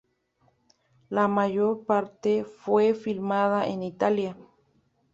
[1.11, 4.35] La mayor parte fue filmada en Italia.